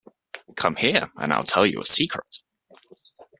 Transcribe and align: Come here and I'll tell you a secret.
Come 0.55 0.77
here 0.77 1.11
and 1.15 1.31
I'll 1.31 1.43
tell 1.43 1.63
you 1.63 1.79
a 1.79 1.85
secret. 1.85 2.39